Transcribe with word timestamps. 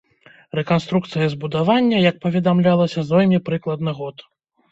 Рэканструкцыя 0.59 1.25
збудавання, 1.33 1.97
як 2.09 2.17
паведамлялася, 2.23 3.05
зойме 3.11 3.39
прыкладна 3.51 3.97
год. 3.99 4.27